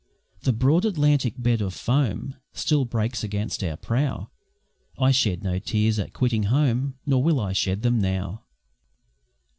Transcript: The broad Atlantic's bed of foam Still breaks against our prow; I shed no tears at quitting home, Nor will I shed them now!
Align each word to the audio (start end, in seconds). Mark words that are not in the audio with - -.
The 0.41 0.51
broad 0.51 0.83
Atlantic's 0.83 1.37
bed 1.37 1.61
of 1.61 1.75
foam 1.75 2.33
Still 2.53 2.85
breaks 2.85 3.23
against 3.23 3.63
our 3.63 3.77
prow; 3.77 4.31
I 4.97 5.11
shed 5.11 5.43
no 5.43 5.59
tears 5.59 5.99
at 5.99 6.11
quitting 6.11 6.45
home, 6.45 6.95
Nor 7.05 7.21
will 7.21 7.39
I 7.39 7.53
shed 7.53 7.83
them 7.83 7.99
now! 8.01 8.41